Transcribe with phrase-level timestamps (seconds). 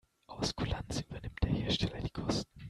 [0.25, 2.49] Aus Kulanz übernimmt der Hersteller die Kosten.